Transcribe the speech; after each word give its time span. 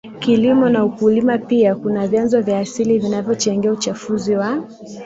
kilimo 0.19 0.69
na 0.69 0.85
ukulima 0.85 1.37
Pia 1.37 1.75
kuna 1.75 2.07
vyanzo 2.07 2.41
vya 2.41 2.59
asili 2.59 2.99
vinavyochangia 2.99 3.71
uchafuzi 3.71 4.35
wa 4.35 4.63